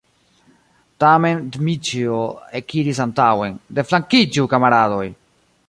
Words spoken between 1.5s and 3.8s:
Dmiĉjo ekiris antaŭen: